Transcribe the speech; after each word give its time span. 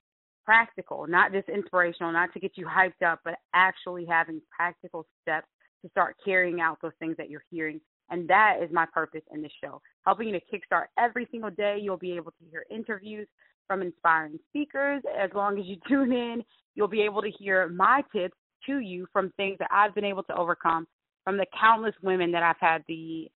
practical, 0.50 1.06
not 1.06 1.30
just 1.30 1.48
inspirational, 1.48 2.12
not 2.12 2.32
to 2.32 2.40
get 2.40 2.50
you 2.56 2.66
hyped 2.66 3.06
up, 3.06 3.20
but 3.24 3.34
actually 3.54 4.04
having 4.04 4.42
practical 4.50 5.06
steps 5.23 5.46
to 5.80 5.88
start 5.90 6.16
carrying 6.24 6.60
out 6.60 6.76
those 6.82 6.90
things 6.98 7.16
that 7.16 7.30
you're 7.30 7.45
hearing. 7.52 7.80
And 8.10 8.26
that 8.26 8.56
is 8.60 8.68
my 8.73 8.84
purpose 8.93 9.23
in 9.32 9.43
this 9.43 9.52
show, 9.62 9.80
helping 10.04 10.26
you 10.26 10.32
to 10.32 10.40
kickstart 10.40 10.87
every 10.98 11.28
single 11.30 11.51
day. 11.51 11.78
You'll 11.80 11.98
be 11.98 12.16
able 12.16 12.32
to 12.32 12.51
hear 12.51 12.65
interviews 12.68 13.28
from 13.68 13.80
inspiring 13.80 14.40
speakers. 14.48 15.04
As 15.16 15.30
long 15.37 15.56
as 15.56 15.66
you 15.66 15.76
tune 15.88 16.10
in, 16.10 16.43
you'll 16.74 16.88
be 16.88 17.02
able 17.02 17.23
to 17.23 17.30
hear 17.38 17.68
my 17.68 18.02
tips 18.12 18.34
to 18.66 18.80
you 18.80 19.06
from 19.12 19.32
things 19.37 19.56
that 19.60 19.68
I've 19.73 19.95
been 19.95 20.04
able 20.04 20.24
to 20.24 20.34
overcome 20.34 20.88
from 21.23 21.37
the 21.37 21.46
countless 21.60 21.95
women 22.02 22.32
that 22.32 22.43
I've 22.43 22.56
had 22.59 22.82
the 22.88 23.30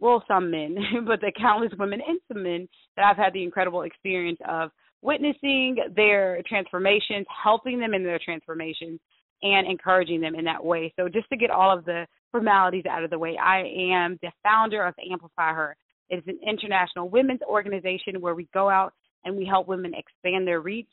well, 0.00 0.24
some 0.26 0.50
men, 0.50 0.76
but 1.06 1.20
the 1.20 1.32
countless 1.38 1.72
women 1.78 2.00
and 2.06 2.18
some 2.26 2.42
men 2.42 2.68
that 2.96 3.04
I've 3.04 3.18
had 3.18 3.34
the 3.34 3.44
incredible 3.44 3.82
experience 3.82 4.38
of 4.48 4.70
witnessing 5.04 5.76
their 5.94 6.40
transformations, 6.48 7.26
helping 7.44 7.78
them 7.78 7.92
in 7.92 8.02
their 8.02 8.18
transformations, 8.18 8.98
and 9.42 9.70
encouraging 9.70 10.22
them 10.22 10.34
in 10.34 10.46
that 10.46 10.64
way. 10.64 10.92
So, 10.96 11.08
just 11.08 11.28
to 11.28 11.36
get 11.36 11.50
all 11.50 11.76
of 11.76 11.84
the 11.84 12.06
formalities 12.32 12.86
out 12.90 13.04
of 13.04 13.10
the 13.10 13.18
way, 13.18 13.36
I 13.36 13.60
am 13.92 14.18
the 14.22 14.32
founder 14.42 14.84
of 14.84 14.94
Amplify 15.10 15.52
Her. 15.52 15.76
It's 16.08 16.26
an 16.26 16.38
international 16.46 17.10
women's 17.10 17.42
organization 17.42 18.20
where 18.20 18.34
we 18.34 18.48
go 18.54 18.70
out 18.70 18.94
and 19.24 19.36
we 19.36 19.44
help 19.44 19.68
women 19.68 19.92
expand 19.94 20.46
their 20.46 20.60
reach, 20.60 20.88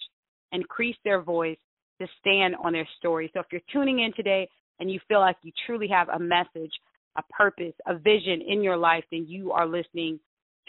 increase 0.52 0.98
their 1.06 1.22
voice 1.22 1.58
to 2.02 2.08
stand 2.20 2.56
on 2.64 2.74
their 2.74 2.88
story. 2.98 3.32
So, 3.34 3.40
if 3.40 3.46
you're 3.52 3.62
tuning 3.72 4.00
in 4.00 4.12
today 4.14 4.50
and 4.80 4.92
you 4.92 5.00
feel 5.08 5.22
like 5.22 5.38
you 5.44 5.54
truly 5.66 5.88
have 5.88 6.10
a 6.10 6.20
message, 6.20 6.72
a 7.16 7.24
purpose, 7.32 7.74
a 7.88 7.98
vision 7.98 8.42
in 8.46 8.62
your 8.62 8.78
life, 8.78 9.06
then 9.10 9.26
you 9.28 9.54
are 9.54 9.66
listening 9.66 10.20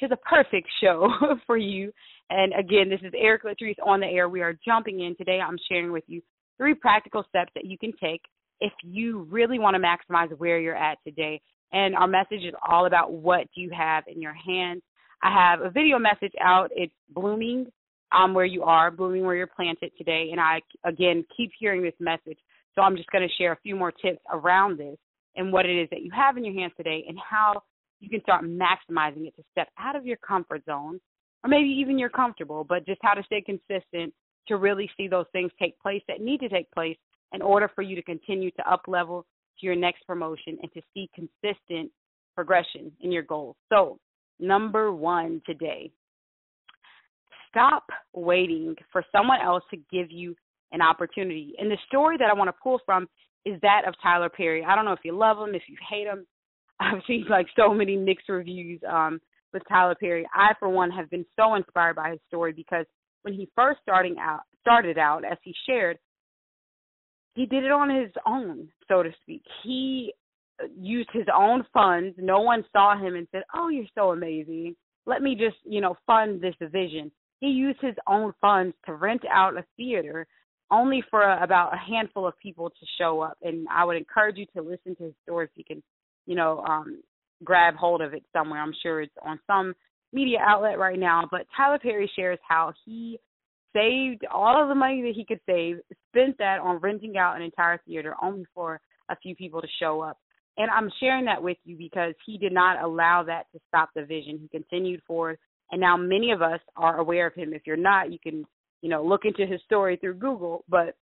to 0.00 0.08
the 0.08 0.16
perfect 0.16 0.68
show 0.82 1.08
for 1.46 1.56
you. 1.56 1.92
And 2.30 2.52
again, 2.54 2.88
this 2.88 3.00
is 3.02 3.12
Erica 3.16 3.48
Latrice 3.48 3.76
on 3.84 4.00
the 4.00 4.06
air. 4.06 4.28
We 4.28 4.42
are 4.42 4.58
jumping 4.64 5.00
in 5.00 5.16
today. 5.16 5.40
I'm 5.40 5.58
sharing 5.68 5.92
with 5.92 6.04
you 6.06 6.22
three 6.56 6.74
practical 6.74 7.24
steps 7.28 7.52
that 7.54 7.64
you 7.64 7.76
can 7.78 7.92
take 8.02 8.22
if 8.60 8.72
you 8.82 9.26
really 9.30 9.58
want 9.58 9.74
to 9.74 9.80
maximize 9.80 10.36
where 10.38 10.58
you're 10.60 10.76
at 10.76 10.98
today. 11.04 11.40
And 11.72 11.94
our 11.94 12.06
message 12.06 12.44
is 12.44 12.54
all 12.68 12.86
about 12.86 13.12
what 13.12 13.46
you 13.54 13.70
have 13.76 14.04
in 14.06 14.20
your 14.20 14.34
hands. 14.34 14.82
I 15.22 15.32
have 15.32 15.60
a 15.60 15.70
video 15.70 15.98
message 15.98 16.32
out. 16.40 16.70
It's 16.74 16.92
blooming 17.10 17.66
um, 18.12 18.34
where 18.34 18.44
you 18.44 18.62
are, 18.62 18.90
blooming 18.90 19.24
where 19.24 19.34
you're 19.34 19.46
planted 19.46 19.90
today. 19.96 20.28
And 20.32 20.40
I, 20.40 20.60
again, 20.84 21.24
keep 21.36 21.50
hearing 21.58 21.82
this 21.82 21.94
message. 21.98 22.38
So 22.74 22.82
I'm 22.82 22.96
just 22.96 23.10
going 23.10 23.26
to 23.26 23.34
share 23.36 23.52
a 23.52 23.60
few 23.62 23.76
more 23.76 23.92
tips 23.92 24.20
around 24.32 24.78
this 24.78 24.96
and 25.36 25.52
what 25.52 25.66
it 25.66 25.80
is 25.80 25.88
that 25.90 26.02
you 26.02 26.10
have 26.14 26.36
in 26.36 26.44
your 26.44 26.54
hands 26.54 26.72
today 26.76 27.04
and 27.08 27.18
how 27.18 27.62
you 28.02 28.08
can 28.08 28.20
start 28.22 28.44
maximizing 28.44 29.26
it 29.26 29.36
to 29.36 29.42
step 29.52 29.68
out 29.78 29.96
of 29.96 30.04
your 30.04 30.16
comfort 30.18 30.62
zone 30.66 31.00
or 31.44 31.48
maybe 31.48 31.68
even 31.68 31.98
you're 31.98 32.08
comfortable, 32.08 32.64
but 32.64 32.84
just 32.86 33.00
how 33.02 33.14
to 33.14 33.22
stay 33.24 33.40
consistent 33.40 34.12
to 34.48 34.56
really 34.56 34.90
see 34.96 35.08
those 35.08 35.26
things 35.32 35.50
take 35.58 35.78
place 35.80 36.02
that 36.08 36.20
need 36.20 36.40
to 36.40 36.48
take 36.48 36.70
place 36.72 36.96
in 37.32 37.40
order 37.40 37.70
for 37.74 37.82
you 37.82 37.96
to 37.96 38.02
continue 38.02 38.50
to 38.52 38.70
up 38.70 38.82
level 38.86 39.24
to 39.58 39.66
your 39.66 39.76
next 39.76 40.06
promotion 40.06 40.58
and 40.62 40.72
to 40.72 40.82
see 40.92 41.08
consistent 41.14 41.90
progression 42.34 42.90
in 43.00 43.12
your 43.12 43.22
goals. 43.22 43.56
So, 43.68 43.98
number 44.40 44.92
one 44.92 45.40
today, 45.46 45.90
stop 47.48 47.84
waiting 48.14 48.74
for 48.90 49.04
someone 49.12 49.40
else 49.40 49.62
to 49.70 49.76
give 49.90 50.10
you 50.10 50.34
an 50.72 50.80
opportunity. 50.80 51.54
And 51.58 51.70
the 51.70 51.78
story 51.86 52.16
that 52.18 52.30
I 52.30 52.34
want 52.34 52.48
to 52.48 52.62
pull 52.62 52.80
from 52.84 53.08
is 53.44 53.60
that 53.62 53.82
of 53.86 53.94
Tyler 54.02 54.28
Perry. 54.28 54.64
I 54.64 54.74
don't 54.74 54.84
know 54.84 54.92
if 54.92 55.00
you 55.04 55.16
love 55.16 55.36
him, 55.38 55.54
if 55.54 55.62
you 55.68 55.76
hate 55.88 56.06
him. 56.06 56.26
I've 56.82 57.02
seen 57.06 57.26
like 57.28 57.46
so 57.56 57.72
many 57.72 57.96
mixed 57.96 58.28
reviews 58.28 58.80
um 58.90 59.20
with 59.52 59.62
Tyler 59.68 59.94
Perry. 59.94 60.26
I 60.34 60.54
for 60.58 60.68
one 60.68 60.90
have 60.90 61.10
been 61.10 61.26
so 61.36 61.54
inspired 61.54 61.96
by 61.96 62.10
his 62.10 62.20
story 62.28 62.52
because 62.52 62.86
when 63.22 63.34
he 63.34 63.48
first 63.54 63.80
starting 63.82 64.16
out 64.18 64.40
started 64.60 64.98
out 64.98 65.24
as 65.24 65.38
he 65.42 65.54
shared 65.66 65.98
he 67.34 67.46
did 67.46 67.64
it 67.64 67.70
on 67.70 67.88
his 67.88 68.12
own, 68.26 68.68
so 68.88 69.02
to 69.02 69.10
speak. 69.22 69.42
He 69.62 70.12
uh, 70.62 70.66
used 70.78 71.08
his 71.12 71.26
own 71.34 71.64
funds. 71.72 72.14
No 72.18 72.40
one 72.40 72.64
saw 72.72 72.98
him 72.98 73.14
and 73.14 73.26
said, 73.32 73.42
"Oh, 73.54 73.68
you're 73.68 73.86
so 73.94 74.10
amazing. 74.10 74.76
Let 75.06 75.22
me 75.22 75.34
just, 75.34 75.56
you 75.64 75.80
know, 75.80 75.96
fund 76.06 76.40
this 76.40 76.54
vision." 76.60 77.10
He 77.40 77.48
used 77.48 77.80
his 77.80 77.96
own 78.06 78.32
funds 78.40 78.74
to 78.86 78.94
rent 78.94 79.22
out 79.32 79.56
a 79.56 79.64
theater 79.76 80.26
only 80.70 81.02
for 81.10 81.22
about 81.22 81.74
a 81.74 81.76
handful 81.76 82.26
of 82.26 82.38
people 82.38 82.70
to 82.70 82.86
show 82.98 83.20
up. 83.20 83.36
And 83.42 83.66
I 83.68 83.84
would 83.84 83.96
encourage 83.96 84.36
you 84.36 84.46
to 84.54 84.62
listen 84.62 84.94
to 84.96 85.04
his 85.04 85.14
story 85.24 85.46
if 85.46 85.50
you 85.56 85.64
can, 85.64 85.82
you 86.26 86.34
know, 86.34 86.64
um, 86.68 87.02
grab 87.44 87.74
hold 87.74 88.00
of 88.00 88.14
it 88.14 88.22
somewhere. 88.32 88.60
I'm 88.60 88.74
sure 88.82 89.00
it's 89.00 89.14
on 89.24 89.38
some 89.46 89.74
media 90.12 90.38
outlet 90.40 90.78
right 90.78 90.98
now. 90.98 91.28
But 91.30 91.46
Tyler 91.56 91.78
Perry 91.78 92.10
shares 92.14 92.38
how 92.46 92.72
he 92.84 93.18
saved 93.72 94.24
all 94.32 94.62
of 94.62 94.68
the 94.68 94.74
money 94.74 95.02
that 95.02 95.14
he 95.14 95.24
could 95.24 95.40
save, 95.46 95.78
spent 96.10 96.36
that 96.38 96.58
on 96.60 96.78
renting 96.78 97.16
out 97.16 97.36
an 97.36 97.42
entire 97.42 97.80
theater 97.86 98.14
only 98.22 98.44
for 98.54 98.80
a 99.08 99.16
few 99.16 99.34
people 99.34 99.60
to 99.60 99.68
show 99.80 100.00
up. 100.00 100.18
And 100.58 100.70
I'm 100.70 100.90
sharing 101.00 101.24
that 101.24 101.42
with 101.42 101.56
you 101.64 101.76
because 101.78 102.14
he 102.26 102.36
did 102.36 102.52
not 102.52 102.82
allow 102.82 103.22
that 103.22 103.44
to 103.52 103.60
stop 103.68 103.88
the 103.94 104.04
vision. 104.04 104.38
He 104.38 104.48
continued 104.48 105.00
forward. 105.06 105.38
And 105.70 105.80
now 105.80 105.96
many 105.96 106.32
of 106.32 106.42
us 106.42 106.60
are 106.76 106.98
aware 106.98 107.26
of 107.26 107.34
him. 107.34 107.54
If 107.54 107.62
you're 107.64 107.76
not, 107.78 108.12
you 108.12 108.18
can 108.22 108.44
you 108.82 108.88
know, 108.88 109.02
look 109.02 109.24
into 109.24 109.46
his 109.46 109.60
story 109.64 109.96
through 109.96 110.14
Google, 110.14 110.64
but 110.68 110.96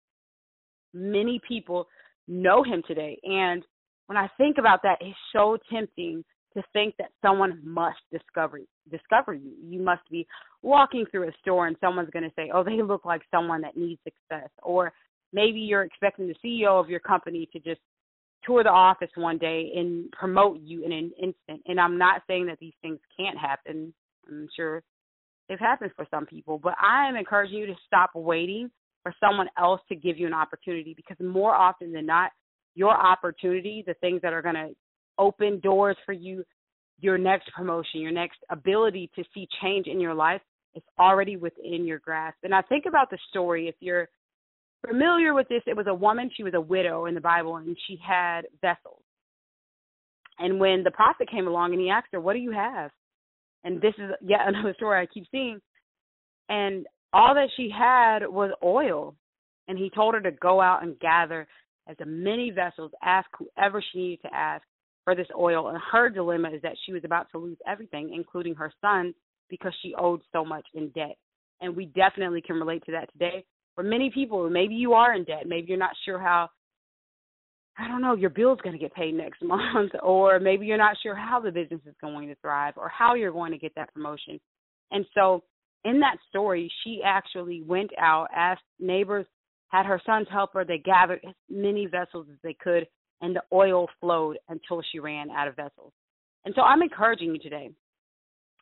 many 0.94 1.42
people 1.48 1.88
know 2.28 2.62
him 2.62 2.84
today. 2.86 3.18
And 3.24 3.64
when 4.10 4.18
I 4.18 4.28
think 4.40 4.58
about 4.58 4.82
that, 4.82 4.98
it's 5.02 5.16
so 5.32 5.60
tempting 5.72 6.24
to 6.56 6.64
think 6.74 6.96
that 6.98 7.12
someone 7.22 7.62
must 7.64 8.00
discover 8.12 8.60
discover 8.90 9.36
you. 9.36 9.52
You 9.64 9.84
must 9.84 10.02
be 10.10 10.26
walking 10.64 11.06
through 11.12 11.30
a 11.30 11.32
store 11.42 11.68
and 11.68 11.78
someone's 11.80 12.10
going 12.10 12.24
to 12.24 12.34
say, 12.36 12.50
"Oh, 12.52 12.64
they 12.64 12.82
look 12.82 13.06
like 13.06 13.22
someone 13.30 13.62
that 13.62 13.78
needs 13.78 14.02
success," 14.04 14.50
or 14.64 14.92
maybe 15.32 15.60
you're 15.60 15.84
expecting 15.84 16.28
the 16.28 16.34
CEO 16.44 16.80
of 16.80 16.90
your 16.90 17.00
company 17.00 17.48
to 17.54 17.60
just 17.60 17.82
tour 18.44 18.64
the 18.64 18.72
office 18.72 19.12
one 19.14 19.38
day 19.38 19.72
and 19.76 20.12
promote 20.12 20.60
you 20.60 20.84
in 20.84 20.92
an 20.92 21.12
instant. 21.22 21.62
And 21.68 21.80
I'm 21.80 22.00
not 22.00 22.24
saying 22.26 22.48
that 22.48 22.58
these 22.58 22.74
things 22.82 22.98
can't 23.16 23.38
happen. 23.38 23.94
I'm 24.28 24.50
sure 24.56 24.82
it 25.50 25.60
happens 25.60 25.92
for 25.96 26.08
some 26.10 26.26
people, 26.26 26.58
but 26.58 26.74
I 26.82 27.08
am 27.08 27.16
encouraging 27.16 27.60
you 27.60 27.68
to 27.68 27.76
stop 27.86 28.16
waiting 28.16 28.72
for 29.04 29.14
someone 29.20 29.50
else 29.56 29.82
to 29.90 29.96
give 29.96 30.18
you 30.18 30.26
an 30.26 30.34
opportunity 30.34 30.96
because 30.96 31.18
more 31.20 31.54
often 31.54 31.92
than 31.92 32.08
not, 32.08 32.32
your 32.76 32.92
opportunity, 32.92 33.84
the 33.86 33.94
things 33.96 34.22
that 34.22 34.34
are 34.34 34.42
going 34.42 34.56
to 34.56 34.70
open 35.18 35.60
doors 35.60 35.98
for 36.06 36.14
you, 36.14 36.44
your 37.00 37.18
next 37.18 37.52
promotion, 37.54 38.02
your 38.02 38.12
next 38.12 38.40
ability 38.50 39.10
to 39.16 39.24
see 39.34 39.48
change 39.62 39.88
in 39.88 40.00
your 40.00 40.14
life 40.14 40.42
is 40.76 40.84
already 41.00 41.36
within 41.38 41.86
your 41.86 42.00
grasp. 42.00 42.38
And 42.44 42.54
I 42.54 42.62
think 42.62 42.86
about 42.88 43.10
the 43.10 43.18
story, 43.30 43.68
if 43.68 43.76
you're 43.80 44.08
familiar 44.88 45.34
with 45.34 45.48
this, 45.50 45.64
it 45.66 45.76
was 45.76 45.88
a 45.88 45.94
woman, 45.94 46.30
she 46.36 46.44
was 46.44 46.54
a 46.54 46.62
widow 46.62 47.06
in 47.06 47.16
the 47.16 47.22
Bible, 47.22 47.58
and 47.58 47.76
she 47.88 47.98
had 48.06 48.44
vessels. 48.62 49.02
And 50.38 50.60
when 50.60 50.84
the 50.84 50.92
prophet 50.92 51.30
came 51.30 51.48
along 51.48 51.74
and 51.74 51.82
he 51.82 51.90
asked 51.90 52.08
her, 52.14 52.22
What 52.22 52.34
do 52.34 52.40
you 52.40 52.52
have? 52.52 52.92
and 53.64 53.82
this 53.82 53.94
is 53.98 54.12
yet 54.22 54.42
another 54.46 54.74
story 54.76 55.02
I 55.02 55.06
keep 55.06 55.26
seeing. 55.32 55.60
And 56.48 56.86
all 57.14 57.34
that 57.36 57.50
she 57.56 57.70
had 57.76 58.28
was 58.28 58.52
oil, 58.64 59.16
and 59.68 59.78
he 59.78 59.92
told 59.94 60.16
her 60.16 60.22
to 60.22 60.32
go 60.32 60.62
out 60.62 60.84
and 60.84 61.00
gather 61.00 61.48
as 61.90 61.98
many 62.06 62.52
vessels, 62.52 62.92
ask 63.04 63.28
whoever 63.38 63.84
she 63.92 64.00
needed 64.00 64.22
to 64.22 64.34
ask 64.34 64.64
for 65.04 65.16
this 65.16 65.28
oil. 65.38 65.70
And 65.70 65.80
her 65.92 66.10
dilemma 66.10 66.50
is 66.54 66.62
that 66.62 66.76
she 66.86 66.94
was 66.94 67.04
about 67.04 67.28
to 67.32 67.40
lose 67.40 67.58
everything, 67.68 68.14
including 68.14 68.56
her 68.56 68.72
son, 68.80 69.14
because 69.50 69.74
she 69.82 69.96
owed 69.98 70.22
so 70.32 70.46
much 70.46 70.66
in 70.74 70.90
debt. 70.90 71.18
And 71.62 71.76
we 71.76 71.86
definitely 71.86 72.42
can 72.42 72.58
relate 72.58 72.84
to 72.86 72.92
that 72.92 73.12
today. 73.12 73.44
For 73.76 73.84
many 73.84 74.12
people, 74.14 74.50
maybe 74.50 74.76
you 74.76 74.94
are 74.94 75.16
in 75.16 75.24
debt, 75.24 75.48
maybe 75.48 75.68
you're 75.70 75.78
not 75.78 75.96
sure 76.06 76.20
how 76.20 76.50
I 77.80 77.88
don't 77.88 78.02
know, 78.02 78.16
your 78.16 78.30
bill's 78.30 78.60
going 78.62 78.74
to 78.74 78.80
get 78.80 78.94
paid 78.94 79.14
next 79.14 79.42
month, 79.44 79.92
or 80.04 80.40
maybe 80.40 80.66
you're 80.66 80.78
not 80.78 80.98
sure 81.02 81.16
how 81.16 81.40
the 81.40 81.52
business 81.52 81.82
is 81.86 81.96
going 82.02 82.28
to 82.28 82.36
thrive 82.36 82.74
or 82.76 82.90
how 82.90 83.16
you're 83.16 83.32
going 83.32 83.52
to 83.54 83.58
get 83.58 83.74
that 83.76 83.94
promotion. 83.94 84.40
And 84.92 85.06
so, 85.16 85.44
in 85.86 86.02
that 86.02 86.18
story, 86.28 86.70
she 86.84 87.00
actually 87.06 87.64
went 87.66 87.92
out, 87.98 88.28
asked 88.36 88.64
neighbors, 88.80 89.26
had 89.70 89.86
her 89.86 90.02
sons 90.06 90.28
help 90.32 90.54
her. 90.54 90.66
They 90.66 90.80
gathered 90.80 91.22
as 91.28 91.36
many 91.50 91.86
vessels 91.86 92.28
as 92.32 92.38
they 92.44 92.56
could, 92.60 92.88
and 93.22 93.36
the 93.36 93.44
oil 93.54 93.88
flowed 94.00 94.38
until 94.50 94.82
she 94.92 95.00
ran 95.00 95.32
out 95.32 95.48
of 95.48 95.56
vessels. 95.56 95.94
And 96.46 96.54
so, 96.56 96.62
I'm 96.62 96.82
encouraging 96.82 97.34
you 97.36 97.40
today 97.40 97.70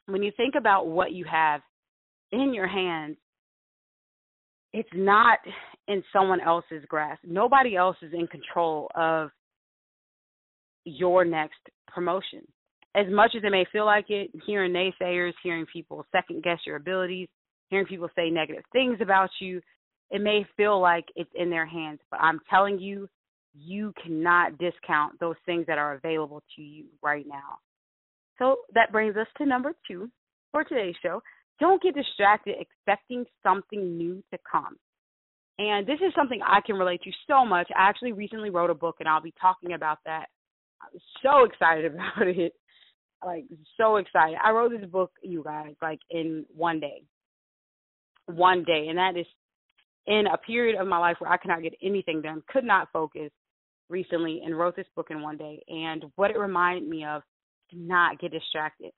when 0.08 0.24
you 0.24 0.32
think 0.36 0.56
about 0.58 0.88
what 0.88 1.12
you 1.12 1.26
have 1.30 1.62
in 2.32 2.54
your 2.54 2.68
hands, 2.68 3.18
it's 4.74 4.90
not 4.94 5.40
in 5.88 6.04
someone 6.12 6.42
else's 6.42 6.84
grasp. 6.88 7.24
Nobody 7.26 7.76
else 7.76 7.98
is 8.02 8.14
in 8.14 8.28
control 8.28 8.90
of 8.96 9.30
your 10.84 11.26
next 11.26 11.60
promotion. 11.88 12.42
As 12.96 13.06
much 13.10 13.32
as 13.36 13.44
it 13.44 13.52
may 13.52 13.66
feel 13.72 13.86
like 13.86 14.06
it, 14.10 14.32
hearing 14.46 14.74
naysayers, 14.74 15.34
hearing 15.44 15.66
people 15.72 16.06
second 16.12 16.44
guess 16.44 16.60
your 16.66 16.78
abilities, 16.78 17.28
hearing 17.70 17.86
people 17.86 18.10
say 18.16 18.30
negative 18.30 18.64
things 18.72 18.98
about 19.02 19.30
you, 19.40 19.62
it 20.12 20.22
may 20.22 20.46
feel 20.56 20.80
like 20.80 21.06
it's 21.16 21.30
in 21.36 21.50
their 21.50 21.66
hands. 21.66 22.00
But 22.10 22.22
I'm 22.22 22.40
telling 22.50 22.80
you, 22.80 23.10
you 23.54 23.94
cannot 24.02 24.58
discount 24.58 25.20
those 25.20 25.36
things 25.46 25.66
that 25.68 25.78
are 25.78 25.94
available 25.94 26.44
to 26.56 26.62
you 26.62 26.86
right 27.02 27.26
now. 27.28 27.60
So 28.38 28.58
that 28.76 28.92
brings 28.92 29.18
us 29.18 29.28
to 29.38 29.46
number 29.46 29.74
two 29.88 30.10
for 30.52 30.64
today's 30.64 30.96
show. 31.02 31.22
Don't 31.60 31.82
get 31.82 31.96
distracted 31.96 32.56
expecting 32.60 33.26
something 33.44 33.98
new 33.98 34.24
to 34.32 34.40
come. 34.50 34.78
And 35.60 35.88
this 35.88 36.00
is 36.06 36.14
something 36.16 36.40
I 36.46 36.60
can 36.64 36.76
relate 36.76 37.02
to 37.04 37.12
so 37.28 37.44
much. 37.44 37.68
I 37.76 37.90
actually 37.90 38.12
recently 38.12 38.52
wrote 38.52 38.70
a 38.70 38.76
book 38.76 38.98
and 39.00 39.10
I'll 39.10 39.22
be 39.22 39.34
talking 39.42 39.74
about 39.74 39.98
that. 40.06 40.28
I'm 40.82 41.00
so 41.24 41.46
excited 41.46 41.86
about 41.94 42.28
it. 42.28 42.54
Like 43.26 43.46
so 43.78 43.96
excited. 43.96 44.38
I 44.44 44.52
wrote 44.52 44.72
this 44.72 44.88
book, 44.88 45.12
you 45.24 45.44
guys, 45.44 45.74
like 45.82 46.00
in 46.12 46.46
one 46.56 46.80
day. 46.80 47.02
One 48.28 48.64
day. 48.64 48.86
And 48.90 49.00
that 49.00 49.20
is 49.20 49.26
in 50.08 50.26
a 50.28 50.38
period 50.38 50.80
of 50.80 50.88
my 50.88 50.98
life 50.98 51.18
where 51.20 51.32
I 51.32 51.38
could 51.38 51.50
not 51.50 51.62
get 51.62 51.74
anything 51.84 52.22
done, 52.22 52.42
could 52.48 52.64
not 52.64 52.90
focus 52.92 53.30
recently 53.90 54.42
and 54.46 54.58
wrote 54.58 54.76
this 54.76 54.88
book 54.96 55.08
in 55.12 55.22
one 55.22 55.38
day. 55.38 55.62
And 55.68 56.06
what 56.16 56.32
it 56.32 56.40
reminded 56.40 56.88
me 56.88 57.06
of 57.06 57.22
to 57.72 57.78
not 57.78 58.20
get 58.20 58.32
distracted 58.32 58.92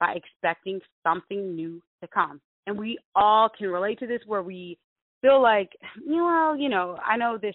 by 0.00 0.14
expecting 0.14 0.80
something 1.06 1.54
new 1.54 1.80
to 2.02 2.08
come. 2.08 2.40
And 2.66 2.78
we 2.78 2.98
all 3.14 3.48
can 3.56 3.68
relate 3.68 3.98
to 4.00 4.06
this 4.06 4.20
where 4.26 4.42
we 4.42 4.78
feel 5.22 5.40
like, 5.40 5.70
well, 6.06 6.56
you 6.56 6.68
know, 6.68 6.98
I 7.04 7.16
know 7.16 7.38
this 7.40 7.54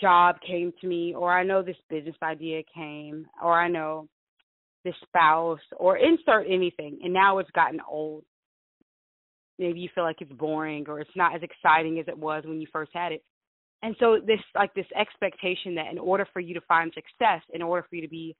job 0.00 0.36
came 0.46 0.72
to 0.80 0.86
me, 0.86 1.14
or 1.14 1.32
I 1.32 1.42
know 1.42 1.62
this 1.62 1.76
business 1.88 2.16
idea 2.22 2.62
came, 2.72 3.26
or 3.42 3.60
I 3.60 3.68
know 3.68 4.08
this 4.84 4.94
spouse, 5.02 5.60
or 5.76 5.98
insert 5.98 6.46
anything, 6.48 7.00
and 7.02 7.12
now 7.12 7.38
it's 7.38 7.50
gotten 7.50 7.80
old. 7.88 8.24
Maybe 9.60 9.80
you 9.80 9.90
feel 9.94 10.04
like 10.04 10.22
it's 10.22 10.32
boring 10.32 10.86
or 10.88 11.00
it's 11.00 11.10
not 11.14 11.36
as 11.36 11.42
exciting 11.42 11.98
as 11.98 12.08
it 12.08 12.18
was 12.18 12.44
when 12.46 12.62
you 12.62 12.66
first 12.72 12.90
had 12.94 13.12
it. 13.12 13.22
And 13.82 13.94
so 14.00 14.18
this 14.26 14.40
like 14.54 14.72
this 14.72 14.86
expectation 14.98 15.74
that 15.74 15.92
in 15.92 15.98
order 15.98 16.26
for 16.32 16.40
you 16.40 16.54
to 16.54 16.62
find 16.62 16.90
success, 16.94 17.42
in 17.52 17.60
order 17.60 17.86
for 17.88 17.96
you 17.96 18.02
to 18.02 18.08
be 18.08 18.34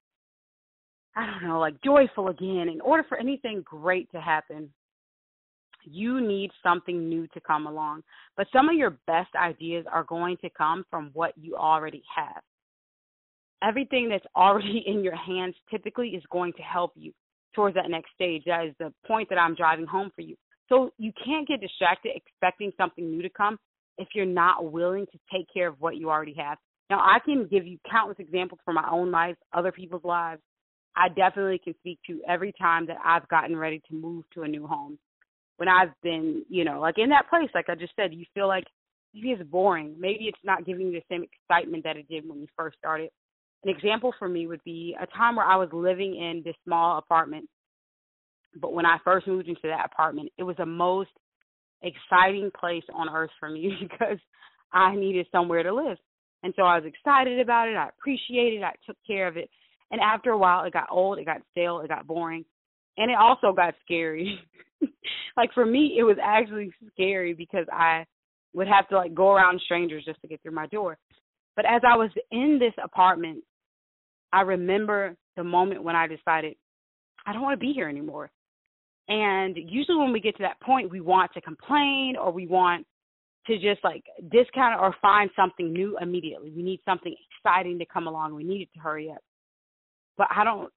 I 1.15 1.27
don't 1.27 1.47
know, 1.47 1.61
like 1.61 1.75
joyful 1.85 2.29
again, 2.29 2.69
in 2.73 2.81
order 2.81 3.05
for 3.07 3.19
anything 3.19 3.63
great 3.67 4.11
to 4.13 4.21
happen, 4.21 4.71
you 5.85 6.27
need 6.27 6.51
something 6.63 7.09
new 7.09 7.27
to 7.29 7.41
come 7.41 7.67
along. 7.67 8.03
But 8.37 8.47
some 8.51 8.71
of 8.71 8.77
your 8.77 8.99
best 9.07 9.35
ideas 9.35 9.85
are 9.93 10.05
going 10.05 10.39
to 10.39 10.49
come 10.51 10.85
from 10.89 11.11
what 11.13 11.35
you 11.37 11.55
already 11.55 12.03
have. 12.17 12.43
Everything 13.63 14.09
that's 14.09 14.27
already 14.35 14.85
in 14.87 15.05
your 15.05 15.17
hands 15.17 15.55
typically 15.71 16.11
is 16.11 16.23
going 16.31 16.55
to 16.55 16.63
help 16.63 16.93
you 16.95 17.13
towards 17.55 17.75
that 17.75 17.91
next 17.91 18.13
stage. 18.15 18.45
That 18.47 18.67
is 18.67 18.75
the 18.79 18.93
point 19.07 19.29
that 19.29 19.39
I'm 19.39 19.55
driving 19.55 19.87
home 19.87 20.11
for 20.15 20.23
you. 20.23 20.37
So 20.71 20.93
you 20.99 21.13
can't 21.25 21.47
get 21.47 21.61
distracted 21.61 22.13
expecting 22.15 22.73
something 22.77 23.11
new 23.11 23.23
to 23.23 23.31
come 23.31 23.59
if 23.99 24.09
you're 24.15 24.25
not 24.25 24.73
willing 24.73 25.07
to 25.07 25.19
take 25.33 25.47
care 25.53 25.69
of 25.69 25.81
what 25.81 25.97
you 25.97 26.11
already 26.11 26.35
have. 26.39 26.59
Now, 26.89 26.99
I 26.99 27.19
can 27.25 27.47
give 27.51 27.67
you 27.67 27.79
countless 27.91 28.19
examples 28.19 28.61
from 28.65 28.77
my 28.77 28.89
own 28.91 29.11
life, 29.11 29.37
other 29.53 29.73
people's 29.73 30.05
lives. 30.05 30.41
I 30.97 31.09
definitely 31.09 31.61
can 31.63 31.75
speak 31.79 31.99
to 32.07 32.21
every 32.29 32.53
time 32.61 32.87
that 32.87 32.97
I've 33.05 33.29
gotten 33.29 33.57
ready 33.57 33.81
to 33.89 33.95
move 33.95 34.25
to 34.35 34.43
a 34.43 34.49
new 34.49 34.67
home 34.67 34.99
when 35.57 35.69
I've 35.69 35.93
been, 36.03 36.45
you 36.49 36.65
know, 36.65 36.81
like 36.81 36.97
in 36.99 37.11
that 37.11 37.29
place, 37.29 37.51
like 37.55 37.69
I 37.69 37.75
just 37.75 37.93
said, 37.95 38.15
you 38.15 38.25
feel 38.35 38.49
like 38.49 38.65
maybe 39.15 39.31
it's 39.31 39.43
boring. 39.51 39.95
Maybe 39.99 40.25
it's 40.25 40.39
not 40.43 40.65
giving 40.65 40.87
you 40.87 40.93
the 40.93 41.15
same 41.15 41.23
excitement 41.23 41.85
that 41.85 41.97
it 41.97 42.09
did 42.09 42.29
when 42.29 42.41
you 42.41 42.47
first 42.57 42.79
started. 42.79 43.11
An 43.65 43.71
example 43.71 44.15
for 44.19 44.27
me 44.27 44.47
would 44.47 44.65
be 44.65 44.97
a 45.01 45.07
time 45.07 45.37
where 45.37 45.45
I 45.45 45.57
was 45.57 45.69
living 45.73 46.17
in 46.17 46.43
this 46.45 46.55
small 46.65 46.99
apartment. 46.99 47.47
But 48.57 48.73
when 48.73 48.87
I 48.87 48.99
first 49.05 49.27
moved 49.27 49.49
into 49.49 49.61
that 49.65 49.87
apartment, 49.93 50.31
it 50.39 50.43
was 50.43 50.57
the 50.57 50.67
most 50.67 51.11
exciting 51.83 52.51
place 52.59 52.83
on 52.93 53.09
earth 53.09 53.31
for 53.39 53.49
me 53.49 53.73
because 53.81 54.19
I 54.73 54.95
needed 54.95 55.27
somewhere 55.33 55.63
to 55.63 55.75
live. 55.75 55.99
And 56.43 56.55
so 56.57 56.63
I 56.63 56.79
was 56.79 56.85
excited 56.87 57.39
about 57.41 57.69
it. 57.69 57.77
I 57.77 57.89
appreciated 57.89 58.61
it. 58.61 58.65
I 58.65 58.75
took 58.87 58.97
care 59.07 59.29
of 59.29 59.37
it. 59.37 59.51
And 59.91 60.01
after 60.01 60.31
a 60.31 60.39
while, 60.39 60.65
it 60.65 60.73
got 60.73 60.89
old, 60.91 61.19
it 61.19 61.27
got 61.27 61.43
stale, 61.51 61.81
it 61.81 61.89
got 61.89 62.07
boring, 62.07 62.45
and 62.97 63.11
it 63.11 63.17
also 63.19 63.53
got 63.53 63.75
scary. 63.85 64.39
like 65.37 65.53
for 65.53 65.67
me, 65.67 65.97
it 65.99 66.05
was 66.05 66.17
actually 66.23 66.73
scary 66.93 67.35
because 67.35 67.67
I 67.73 68.07
would 68.55 68.69
have 68.69 68.89
to 68.89 68.97
like 68.97 69.15
go 69.15 69.33
around 69.33 69.61
strangers 69.65 70.05
just 70.05 70.21
to 70.23 70.29
get 70.29 70.41
through 70.43 70.55
my 70.55 70.67
door. 70.69 70.97
But 71.57 71.65
as 71.67 71.83
I 71.85 71.97
was 71.97 72.11
in 72.31 72.59
this 72.61 72.73
apartment, 72.83 73.43
I 74.33 74.43
remember 74.43 75.17
the 75.37 75.45
moment 75.45 75.83
when 75.83 75.97
I 75.97 76.07
decided 76.07 76.55
I 77.27 77.33
don't 77.33 77.43
want 77.43 77.59
to 77.61 77.67
be 77.67 77.73
here 77.73 77.89
anymore. 77.89 78.31
And 79.11 79.57
usually 79.57 79.99
when 79.99 80.13
we 80.13 80.21
get 80.21 80.37
to 80.37 80.45
that 80.45 80.61
point, 80.61 80.89
we 80.89 81.01
want 81.01 81.33
to 81.35 81.41
complain 81.41 82.15
or 82.17 82.31
we 82.31 82.47
want 82.47 82.87
to 83.49 83.55
just 83.55 83.83
like 83.83 84.05
discount 84.31 84.81
or 84.81 84.95
find 85.03 85.29
something 85.35 85.73
new 85.73 85.99
immediately. 86.01 86.53
We 86.55 86.63
need 86.63 86.81
something 86.85 87.15
exciting 87.37 87.81
to 87.81 87.87
come 87.87 88.07
along. 88.07 88.37
We 88.37 88.45
need 88.45 88.63
it 88.63 88.69
to 88.75 88.81
hurry 88.81 89.11
up. 89.11 89.19
But 90.17 90.29
I 90.35 90.45
don't 90.45 90.71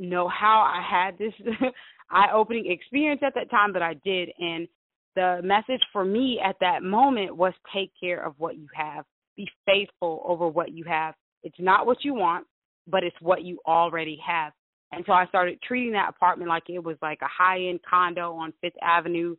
know 0.00 0.28
how 0.28 0.62
I 0.62 0.82
had 0.82 1.16
this 1.16 1.32
eye 2.10 2.32
opening 2.34 2.72
experience 2.72 3.20
at 3.24 3.34
that 3.36 3.50
time, 3.50 3.72
but 3.72 3.82
I 3.82 3.94
did. 4.04 4.30
And 4.40 4.66
the 5.14 5.40
message 5.44 5.82
for 5.92 6.04
me 6.04 6.40
at 6.44 6.56
that 6.60 6.82
moment 6.82 7.36
was 7.36 7.52
take 7.72 7.92
care 8.00 8.24
of 8.26 8.34
what 8.38 8.56
you 8.56 8.66
have, 8.74 9.04
be 9.36 9.48
faithful 9.64 10.24
over 10.26 10.48
what 10.48 10.72
you 10.72 10.84
have. 10.88 11.14
It's 11.44 11.60
not 11.60 11.86
what 11.86 11.98
you 12.02 12.14
want, 12.14 12.48
but 12.88 13.04
it's 13.04 13.16
what 13.20 13.44
you 13.44 13.60
already 13.64 14.18
have. 14.26 14.52
And 14.92 15.04
so 15.06 15.12
I 15.12 15.26
started 15.26 15.60
treating 15.62 15.92
that 15.92 16.10
apartment 16.10 16.48
like 16.48 16.64
it 16.68 16.82
was 16.82 16.96
like 17.00 17.20
a 17.22 17.28
high 17.28 17.60
end 17.68 17.80
condo 17.88 18.34
on 18.34 18.52
Fifth 18.60 18.74
Avenue 18.82 19.36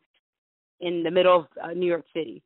in 0.80 1.04
the 1.04 1.12
middle 1.12 1.42
of 1.42 1.46
uh, 1.64 1.74
New 1.74 1.88
York 1.88 2.06
City. 2.14 2.42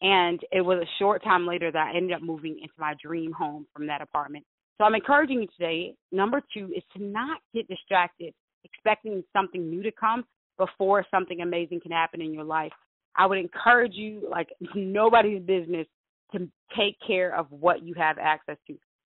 And 0.00 0.40
it 0.52 0.60
was 0.60 0.82
a 0.82 0.98
short 0.98 1.24
time 1.24 1.46
later 1.46 1.72
that 1.72 1.92
I 1.92 1.96
ended 1.96 2.12
up 2.12 2.22
moving 2.22 2.58
into 2.60 2.74
my 2.78 2.94
dream 3.02 3.32
home 3.32 3.66
from 3.74 3.86
that 3.88 4.02
apartment. 4.02 4.44
So 4.76 4.84
I'm 4.84 4.94
encouraging 4.94 5.42
you 5.42 5.48
today. 5.58 5.94
Number 6.12 6.40
two 6.54 6.72
is 6.76 6.84
to 6.96 7.02
not 7.02 7.40
get 7.52 7.66
distracted 7.68 8.32
expecting 8.64 9.22
something 9.32 9.68
new 9.68 9.82
to 9.82 9.92
come 9.92 10.24
before 10.56 11.04
something 11.10 11.40
amazing 11.40 11.80
can 11.80 11.92
happen 11.92 12.20
in 12.20 12.32
your 12.32 12.44
life. 12.44 12.72
I 13.16 13.26
would 13.26 13.38
encourage 13.38 13.94
you, 13.94 14.26
like 14.30 14.48
nobody's 14.74 15.42
business, 15.42 15.86
to 16.32 16.48
take 16.76 16.96
care 17.06 17.34
of 17.34 17.46
what 17.50 17.82
you 17.82 17.94
have 17.94 18.18
access 18.18 18.56
to. 18.66 18.74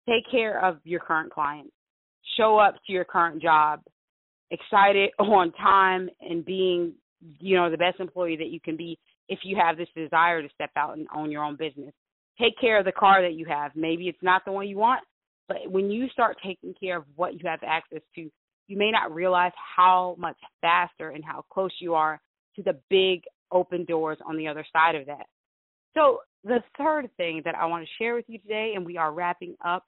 Take 0.08 0.30
care 0.30 0.64
of 0.64 0.78
your 0.84 1.00
current 1.00 1.32
clients. 1.32 1.72
Show 2.36 2.58
up 2.58 2.74
to 2.86 2.92
your 2.92 3.04
current 3.04 3.42
job, 3.42 3.82
excited, 4.50 5.10
on 5.18 5.52
time, 5.52 6.08
and 6.20 6.44
being, 6.44 6.94
you 7.38 7.56
know, 7.56 7.70
the 7.70 7.76
best 7.76 8.00
employee 8.00 8.36
that 8.36 8.48
you 8.48 8.60
can 8.60 8.76
be 8.76 8.98
if 9.28 9.40
you 9.44 9.56
have 9.56 9.76
this 9.76 9.88
desire 9.96 10.42
to 10.42 10.48
step 10.54 10.70
out 10.76 10.96
and 10.96 11.06
own 11.14 11.30
your 11.30 11.44
own 11.44 11.56
business. 11.56 11.92
Take 12.40 12.58
care 12.60 12.78
of 12.78 12.84
the 12.84 12.92
car 12.92 13.22
that 13.22 13.34
you 13.34 13.46
have. 13.46 13.72
Maybe 13.74 14.08
it's 14.08 14.22
not 14.22 14.44
the 14.44 14.52
one 14.52 14.68
you 14.68 14.78
want, 14.78 15.02
but 15.48 15.70
when 15.70 15.90
you 15.90 16.08
start 16.08 16.36
taking 16.44 16.74
care 16.78 16.98
of 16.98 17.04
what 17.16 17.34
you 17.34 17.40
have 17.44 17.60
access 17.66 18.00
to, 18.14 18.30
you 18.68 18.78
may 18.78 18.90
not 18.90 19.14
realize 19.14 19.52
how 19.76 20.16
much 20.18 20.36
faster 20.60 21.10
and 21.10 21.24
how 21.24 21.44
close 21.50 21.72
you 21.80 21.94
are 21.94 22.20
to 22.56 22.62
the 22.62 22.78
big 22.88 23.22
open 23.50 23.84
doors 23.84 24.18
on 24.26 24.36
the 24.36 24.48
other 24.48 24.64
side 24.72 24.94
of 24.94 25.06
that. 25.06 25.26
So, 25.94 26.20
the 26.44 26.62
third 26.76 27.08
thing 27.16 27.42
that 27.44 27.54
I 27.54 27.66
want 27.66 27.84
to 27.84 28.02
share 28.02 28.14
with 28.14 28.24
you 28.26 28.38
today, 28.38 28.72
and 28.74 28.84
we 28.84 28.96
are 28.96 29.12
wrapping 29.12 29.54
up 29.64 29.84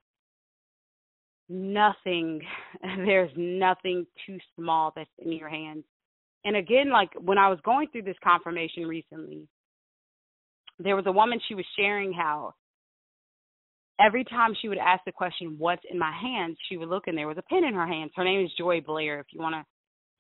nothing, 1.49 2.41
there's 2.83 3.31
nothing 3.37 4.07
too 4.27 4.39
small 4.57 4.93
that's 4.95 5.11
in 5.19 5.33
your 5.33 5.49
hands. 5.49 5.85
And 6.45 6.57
again, 6.57 6.91
like 6.91 7.11
when 7.19 7.39
I 7.39 7.49
was 7.49 7.59
going 7.65 7.89
through 7.91 8.03
this 8.03 8.17
confirmation 8.23 8.87
recently, 8.87 9.49
there 10.79 10.97
was 10.97 11.07
a 11.07 11.13
woman, 11.13 11.41
she 11.49 11.55
was 11.55 11.65
sharing 11.77 12.13
how 12.13 12.55
every 14.01 14.25
time 14.25 14.55
she 14.61 14.69
would 14.69 14.79
ask 14.79 15.05
the 15.05 15.13
question, 15.13 15.57
What's 15.59 15.83
in 15.91 15.99
my 15.99 16.13
hands? 16.13 16.57
she 16.69 16.77
would 16.77 16.89
look 16.89 17.07
and 17.07 17.17
there 17.17 17.29
was 17.29 17.39
a 17.39 17.43
pen 17.43 17.65
in 17.65 17.75
her 17.75 17.87
hands. 17.87 18.13
Her 18.17 18.25
name 18.25 18.45
is 18.45 18.53
Joy 18.59 18.81
Blair, 18.81 19.21
if 19.21 19.27
you 19.33 19.41
want 19.41 19.55
to 19.55 19.65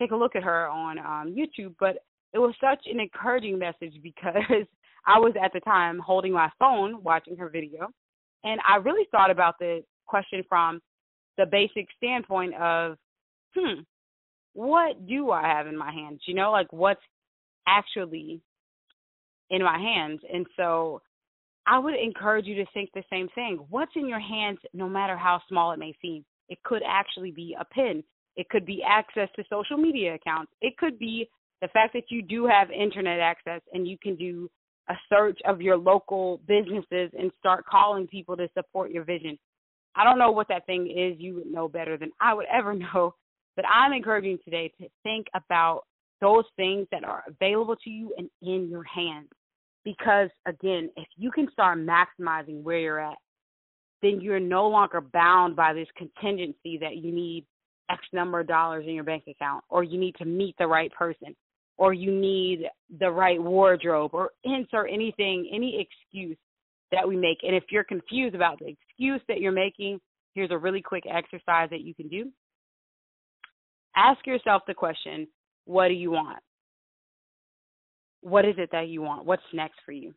take 0.00 0.12
a 0.12 0.16
look 0.16 0.36
at 0.36 0.42
her 0.42 0.68
on 0.68 0.98
um, 0.98 1.36
YouTube. 1.36 1.74
But 1.78 1.96
it 2.32 2.38
was 2.38 2.54
such 2.60 2.84
an 2.86 3.00
encouraging 3.00 3.58
message 3.58 3.94
because 4.02 4.36
I 5.06 5.18
was 5.18 5.34
at 5.42 5.52
the 5.52 5.60
time 5.60 5.98
holding 5.98 6.32
my 6.32 6.50
phone 6.58 7.02
watching 7.02 7.36
her 7.36 7.48
video. 7.48 7.88
And 8.42 8.60
I 8.68 8.76
really 8.76 9.06
thought 9.10 9.30
about 9.30 9.54
the 9.58 9.82
question 10.06 10.42
from 10.48 10.80
the 11.36 11.46
basic 11.50 11.88
standpoint 11.96 12.54
of, 12.54 12.96
hmm, 13.56 13.80
what 14.52 15.06
do 15.06 15.30
I 15.30 15.42
have 15.42 15.66
in 15.66 15.76
my 15.76 15.92
hands? 15.92 16.20
You 16.26 16.34
know, 16.34 16.52
like 16.52 16.72
what's 16.72 17.00
actually 17.66 18.40
in 19.50 19.62
my 19.62 19.78
hands. 19.78 20.20
And 20.32 20.46
so 20.56 21.02
I 21.66 21.78
would 21.78 21.94
encourage 21.94 22.46
you 22.46 22.56
to 22.56 22.66
think 22.72 22.90
the 22.94 23.02
same 23.10 23.28
thing. 23.34 23.64
What's 23.70 23.92
in 23.96 24.06
your 24.06 24.20
hands, 24.20 24.58
no 24.72 24.88
matter 24.88 25.16
how 25.16 25.40
small 25.48 25.72
it 25.72 25.78
may 25.78 25.94
seem? 26.00 26.24
It 26.48 26.62
could 26.62 26.82
actually 26.86 27.30
be 27.30 27.56
a 27.58 27.64
pin, 27.64 28.04
It 28.36 28.48
could 28.48 28.66
be 28.66 28.82
access 28.86 29.28
to 29.36 29.44
social 29.48 29.76
media 29.76 30.14
accounts. 30.14 30.52
It 30.60 30.76
could 30.76 30.98
be 30.98 31.28
the 31.62 31.68
fact 31.68 31.92
that 31.94 32.10
you 32.10 32.20
do 32.20 32.46
have 32.46 32.70
internet 32.70 33.20
access 33.20 33.60
and 33.72 33.88
you 33.88 33.96
can 33.98 34.16
do 34.16 34.50
a 34.88 34.94
search 35.08 35.38
of 35.46 35.62
your 35.62 35.76
local 35.78 36.40
businesses 36.46 37.10
and 37.18 37.30
start 37.38 37.64
calling 37.64 38.06
people 38.06 38.36
to 38.36 38.48
support 38.52 38.90
your 38.90 39.04
vision. 39.04 39.38
I 39.96 40.04
don't 40.04 40.18
know 40.18 40.30
what 40.30 40.48
that 40.48 40.66
thing 40.66 40.86
is. 40.86 41.20
You 41.20 41.34
would 41.36 41.46
know 41.46 41.68
better 41.68 41.96
than 41.96 42.10
I 42.20 42.34
would 42.34 42.46
ever 42.52 42.74
know. 42.74 43.14
But 43.56 43.64
I'm 43.66 43.92
encouraging 43.92 44.38
today 44.44 44.72
to 44.80 44.88
think 45.02 45.26
about 45.34 45.82
those 46.20 46.44
things 46.56 46.86
that 46.90 47.04
are 47.04 47.22
available 47.28 47.76
to 47.76 47.90
you 47.90 48.12
and 48.16 48.28
in 48.42 48.68
your 48.68 48.84
hands. 48.84 49.28
Because 49.84 50.30
again, 50.46 50.90
if 50.96 51.06
you 51.16 51.30
can 51.30 51.48
start 51.52 51.78
maximizing 51.78 52.62
where 52.62 52.78
you're 52.78 53.00
at, 53.00 53.18
then 54.02 54.20
you're 54.20 54.40
no 54.40 54.68
longer 54.68 55.00
bound 55.00 55.56
by 55.56 55.72
this 55.72 55.88
contingency 55.96 56.78
that 56.78 56.96
you 56.96 57.12
need 57.12 57.44
X 57.90 58.02
number 58.12 58.40
of 58.40 58.46
dollars 58.46 58.84
in 58.86 58.94
your 58.94 59.04
bank 59.04 59.24
account, 59.28 59.64
or 59.68 59.84
you 59.84 59.98
need 59.98 60.14
to 60.16 60.24
meet 60.24 60.54
the 60.58 60.66
right 60.66 60.90
person, 60.92 61.36
or 61.76 61.92
you 61.92 62.10
need 62.10 62.64
the 62.98 63.10
right 63.10 63.42
wardrobe, 63.42 64.10
or 64.14 64.30
insert 64.44 64.88
anything, 64.90 65.50
any 65.52 65.86
excuse 65.86 66.36
that 66.92 67.06
we 67.06 67.16
make. 67.16 67.38
And 67.42 67.54
if 67.54 67.64
you're 67.70 67.84
confused 67.84 68.34
about 68.34 68.58
the 68.58 68.68
excuse 68.68 69.20
that 69.28 69.40
you're 69.40 69.52
making, 69.52 70.00
here's 70.34 70.50
a 70.50 70.58
really 70.58 70.82
quick 70.82 71.04
exercise 71.10 71.70
that 71.70 71.80
you 71.80 71.94
can 71.94 72.08
do. 72.08 72.30
Ask 73.96 74.26
yourself 74.26 74.62
the 74.66 74.74
question 74.74 75.26
what 75.66 75.88
do 75.88 75.94
you 75.94 76.10
want? 76.10 76.40
What 78.20 78.44
is 78.44 78.54
it 78.58 78.70
that 78.72 78.88
you 78.88 79.02
want? 79.02 79.24
What's 79.24 79.42
next 79.52 79.78
for 79.84 79.92
you? 79.92 80.14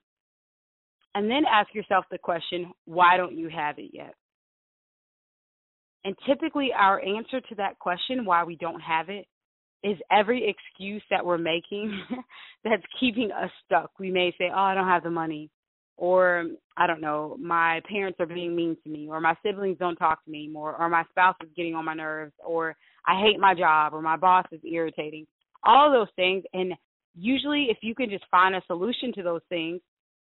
And 1.15 1.29
then 1.29 1.43
ask 1.50 1.74
yourself 1.74 2.05
the 2.12 2.17
question, 2.17 2.71
why 2.86 3.17
don't 3.17 3.38
you 3.38 3.50
have 3.50 3.79
it 3.79 3.91
yet? 3.93 4.13
And 6.05 6.15
typically, 6.27 6.69
our 6.77 7.03
answer 7.03 7.41
to 7.41 7.55
that 7.55 7.79
question, 7.79 8.24
why 8.24 8.43
we 8.43 8.55
don't 8.55 8.79
have 8.79 9.09
it, 9.09 9.25
is 9.83 9.97
every 10.12 10.47
excuse 10.47 11.03
that 11.09 11.25
we're 11.25 11.38
making 11.38 12.01
that's 12.63 12.83
keeping 13.00 13.31
us 13.31 13.51
stuck. 13.65 13.91
We 14.00 14.12
may 14.12 14.33
say, 14.38 14.50
Oh, 14.53 14.59
I 14.59 14.74
don't 14.74 14.88
have 14.88 15.03
the 15.03 15.09
money. 15.09 15.50
Or, 15.97 16.45
I 16.77 16.85
don't 16.85 17.01
know, 17.01 17.37
my 17.39 17.81
parents 17.89 18.19
are 18.19 18.27
being 18.27 18.55
mean 18.55 18.77
to 18.83 18.89
me. 18.89 19.07
Or 19.09 19.19
my 19.19 19.35
siblings 19.43 19.79
don't 19.79 19.95
talk 19.95 20.23
to 20.23 20.31
me 20.31 20.43
anymore. 20.45 20.75
Or 20.79 20.89
my 20.89 21.03
spouse 21.09 21.35
is 21.43 21.49
getting 21.55 21.75
on 21.75 21.85
my 21.85 21.95
nerves. 21.95 22.33
Or 22.45 22.75
I 23.07 23.19
hate 23.19 23.39
my 23.39 23.55
job. 23.55 23.93
Or 23.93 24.01
my 24.01 24.15
boss 24.15 24.45
is 24.51 24.61
irritating 24.63 25.25
all 25.63 25.91
those 25.91 26.07
things. 26.15 26.43
And 26.53 26.73
usually, 27.15 27.67
if 27.69 27.77
you 27.81 27.95
can 27.95 28.09
just 28.09 28.25
find 28.31 28.55
a 28.55 28.61
solution 28.67 29.13
to 29.15 29.23
those 29.23 29.41
things, 29.49 29.81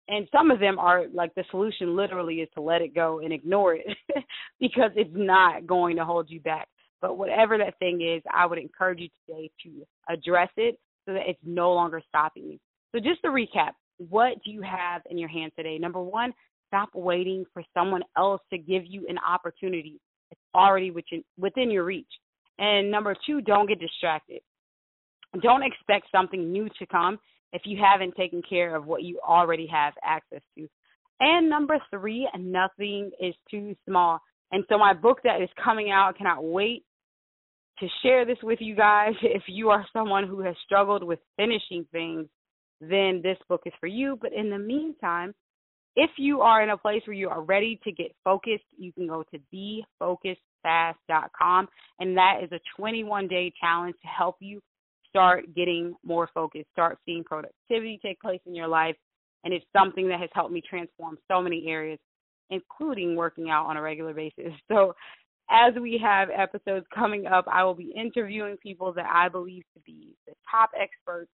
and 0.07 0.27
some 0.31 0.51
of 0.51 0.59
them 0.59 0.79
are 0.79 1.05
like 1.13 1.33
the 1.35 1.45
solution 1.49 1.95
literally 1.95 2.35
is 2.35 2.49
to 2.55 2.61
let 2.61 2.81
it 2.81 2.93
go 2.93 3.19
and 3.19 3.31
ignore 3.31 3.75
it 3.75 3.85
because 4.59 4.91
it's 4.95 5.09
not 5.13 5.65
going 5.65 5.95
to 5.95 6.05
hold 6.05 6.29
you 6.29 6.41
back. 6.41 6.67
But 7.01 7.17
whatever 7.17 7.57
that 7.57 7.79
thing 7.79 8.01
is, 8.01 8.21
I 8.33 8.45
would 8.45 8.57
encourage 8.57 8.99
you 8.99 9.09
today 9.25 9.49
to 9.63 9.85
address 10.13 10.49
it 10.57 10.77
so 11.05 11.13
that 11.13 11.23
it's 11.27 11.39
no 11.43 11.73
longer 11.73 12.01
stopping 12.07 12.43
you. 12.43 12.59
So, 12.93 12.99
just 12.99 13.21
to 13.23 13.29
recap, 13.29 13.71
what 13.97 14.43
do 14.43 14.51
you 14.51 14.61
have 14.61 15.01
in 15.09 15.17
your 15.17 15.29
hand 15.29 15.51
today? 15.55 15.77
Number 15.77 16.01
one, 16.01 16.33
stop 16.67 16.89
waiting 16.93 17.45
for 17.53 17.63
someone 17.73 18.01
else 18.17 18.41
to 18.51 18.57
give 18.57 18.83
you 18.85 19.05
an 19.07 19.17
opportunity. 19.17 19.99
It's 20.31 20.41
already 20.55 20.91
within, 20.91 21.23
within 21.37 21.69
your 21.69 21.83
reach. 21.83 22.07
And 22.57 22.91
number 22.91 23.15
two, 23.25 23.41
don't 23.41 23.67
get 23.67 23.79
distracted. 23.79 24.41
Don't 25.41 25.63
expect 25.63 26.07
something 26.11 26.51
new 26.51 26.69
to 26.79 26.85
come 26.85 27.17
if 27.51 27.63
you 27.65 27.77
haven't 27.81 28.15
taken 28.15 28.41
care 28.47 28.75
of 28.75 28.85
what 28.85 29.03
you 29.03 29.19
already 29.27 29.67
have 29.67 29.93
access 30.03 30.41
to. 30.57 30.67
And 31.19 31.49
number 31.49 31.77
three, 31.89 32.27
nothing 32.37 33.11
is 33.19 33.33
too 33.49 33.75
small. 33.87 34.19
And 34.51 34.63
so 34.69 34.77
my 34.77 34.93
book 34.93 35.19
that 35.23 35.41
is 35.41 35.49
coming 35.63 35.89
out, 35.91 36.13
I 36.13 36.17
cannot 36.17 36.43
wait 36.43 36.83
to 37.79 37.87
share 38.03 38.25
this 38.25 38.37
with 38.43 38.59
you 38.61 38.75
guys. 38.75 39.13
If 39.21 39.43
you 39.47 39.69
are 39.69 39.85
someone 39.93 40.27
who 40.27 40.41
has 40.41 40.55
struggled 40.65 41.03
with 41.03 41.19
finishing 41.37 41.85
things, 41.91 42.27
then 42.81 43.21
this 43.23 43.37
book 43.47 43.61
is 43.65 43.73
for 43.79 43.87
you. 43.87 44.17
But 44.21 44.33
in 44.33 44.49
the 44.49 44.59
meantime, 44.59 45.33
if 45.95 46.09
you 46.17 46.41
are 46.41 46.63
in 46.63 46.71
a 46.71 46.77
place 46.77 47.03
where 47.05 47.15
you 47.15 47.29
are 47.29 47.41
ready 47.41 47.79
to 47.83 47.91
get 47.91 48.15
focused, 48.23 48.63
you 48.77 48.91
can 48.93 49.07
go 49.07 49.23
to 49.31 49.39
befocusedfast.com. 50.01 51.67
And 51.99 52.17
that 52.17 52.39
is 52.43 52.51
a 52.51 52.59
21 52.77 53.27
day 53.27 53.53
challenge 53.59 53.95
to 54.01 54.07
help 54.07 54.37
you 54.39 54.59
start 55.09 55.53
getting 55.55 55.93
more 56.03 56.27
focused, 56.33 56.65
start 56.71 56.97
seeing 57.05 57.23
productivity 57.23 57.99
take 58.03 58.19
place 58.19 58.41
in 58.47 58.55
your 58.55 58.67
life. 58.67 58.95
And 59.43 59.53
it's 59.53 59.65
something 59.77 60.07
that 60.09 60.19
has 60.19 60.29
helped 60.33 60.51
me 60.51 60.63
transform 60.67 61.19
so 61.29 61.41
many 61.41 61.67
areas, 61.67 61.99
including 62.49 63.15
working 63.15 63.51
out 63.51 63.67
on 63.67 63.77
a 63.77 63.81
regular 63.81 64.13
basis. 64.13 64.53
So, 64.71 64.95
as 65.49 65.73
we 65.79 65.99
have 66.01 66.29
episodes 66.29 66.85
coming 66.95 67.27
up, 67.27 67.45
I 67.51 67.65
will 67.65 67.73
be 67.73 67.93
interviewing 67.95 68.55
people 68.63 68.93
that 68.93 69.05
I 69.13 69.27
believe 69.27 69.63
to 69.73 69.81
be 69.85 70.15
the 70.25 70.33
top 70.49 70.71
experts 70.81 71.29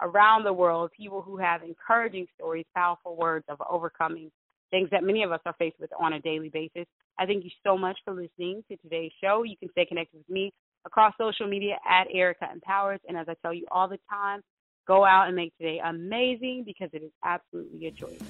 around 0.00 0.44
the 0.44 0.52
world, 0.52 0.90
people 0.96 1.22
who 1.22 1.36
have 1.36 1.62
encouraging 1.62 2.26
stories, 2.34 2.66
powerful 2.74 3.16
words 3.16 3.44
of 3.48 3.60
overcoming 3.68 4.30
things 4.70 4.88
that 4.90 5.04
many 5.04 5.22
of 5.22 5.32
us 5.32 5.40
are 5.46 5.54
faced 5.58 5.76
with 5.80 5.90
on 5.98 6.14
a 6.14 6.20
daily 6.20 6.48
basis. 6.48 6.86
I 7.18 7.26
thank 7.26 7.44
you 7.44 7.50
so 7.64 7.78
much 7.78 7.96
for 8.04 8.12
listening 8.12 8.64
to 8.70 8.76
today's 8.78 9.12
show. 9.22 9.44
You 9.44 9.56
can 9.56 9.70
stay 9.70 9.86
connected 9.86 10.18
with 10.18 10.28
me 10.28 10.52
across 10.84 11.14
social 11.18 11.46
media 11.46 11.76
at 11.88 12.08
Erica 12.12 12.48
Empowers. 12.52 12.98
And 13.08 13.16
as 13.16 13.28
I 13.28 13.34
tell 13.42 13.54
you 13.54 13.66
all 13.70 13.86
the 13.88 14.00
time, 14.10 14.40
go 14.86 15.04
out 15.04 15.28
and 15.28 15.36
make 15.36 15.56
today 15.56 15.80
amazing 15.84 16.64
because 16.66 16.90
it 16.92 17.02
is 17.02 17.12
absolutely 17.24 17.86
a 17.86 17.92
choice. 17.92 18.20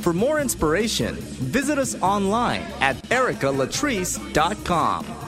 For 0.00 0.14
more 0.14 0.40
inspiration, 0.40 1.16
visit 1.16 1.78
us 1.78 2.00
online 2.00 2.62
at 2.80 2.96
ericalatrice.com. 3.08 5.27